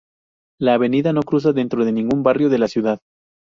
[0.59, 2.99] La avenida no cruza dentro de ningún barrio de la ciudad.